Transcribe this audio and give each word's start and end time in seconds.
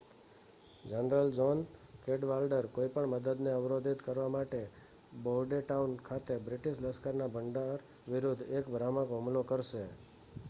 general 0.83 1.27
John 1.33 1.59
Cadwalader 2.05 2.67
કોઈપણ 2.71 3.09
મદદને 3.09 3.51
અવરોધિત 3.53 4.01
કરવા 4.01 4.31
માટે 4.31 4.61
બોર્ડેટાઉન 5.21 5.93
ખાતે 6.03 6.37
બ્રિટીશ 6.41 6.79
લશ્કરના 6.81 7.27
ભંડાર 7.31 7.85
વિરુદ્ધ 8.07 8.43
એક 8.53 8.71
ભ્રામક 8.71 9.13
હુમલો 9.13 9.45
કરશે 9.45 9.83